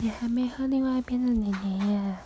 [0.00, 2.16] 你还没喝另外一边的奶奶耶。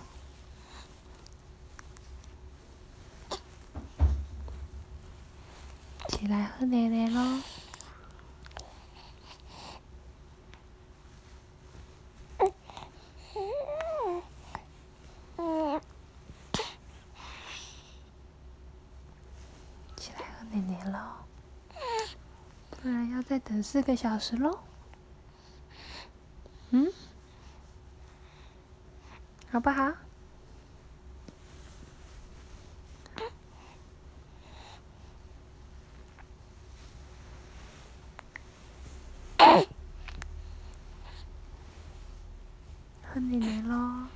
[6.09, 7.41] 起来喝奶奶喽！
[19.97, 20.99] 起来喝奶奶喽！
[22.71, 24.61] 不然要再等四个小时喽。
[26.71, 26.93] 嗯？
[29.53, 29.85] 好不好？
[43.03, 44.07] 喝你奶喽！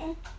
[0.00, 0.37] Okay.